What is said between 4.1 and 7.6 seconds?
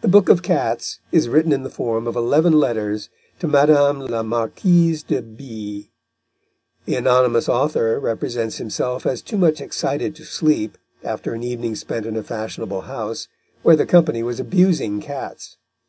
Marquise de B. The anonymous